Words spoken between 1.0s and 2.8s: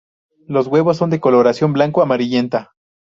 de coloración blanco amarillenta.